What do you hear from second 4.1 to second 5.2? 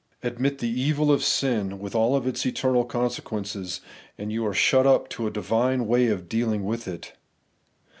and you are shut up